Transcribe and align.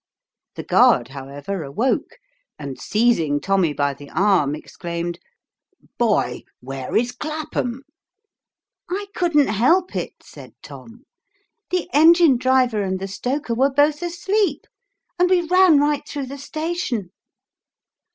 The 0.55 0.63
guard, 0.63 1.09
however, 1.09 1.61
awoke, 1.61 2.17
and 2.57 2.79
seizing 2.81 3.39
Tommy 3.39 3.71
by 3.71 3.93
the 3.93 4.09
arm 4.09 4.55
exclaimed," 4.55 5.19
Boy! 5.99 6.41
where 6.59 6.95
is 6.97 7.11
Clappum?" 7.11 7.81
"I 8.89 9.05
couldn't 9.13 9.49
help 9.49 9.95
it," 9.95 10.13
said 10.23 10.55
Tom; 10.63 11.03
"the 11.69 11.87
engine 11.93 12.37
driver 12.37 12.81
and 12.81 12.97
the 12.97 13.07
stoker 13.07 13.53
were 13.53 13.69
both 13.69 14.01
asleep, 14.01 14.65
and 15.19 15.29
we 15.29 15.41
ran 15.43 15.79
right 15.79 16.01
through 16.07 16.25
the 16.25 16.39
station." 16.39 17.11